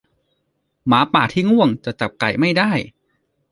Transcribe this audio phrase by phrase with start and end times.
[0.87, 2.71] หมาป่าที่ง่วงจะจับไก่ไม่ได้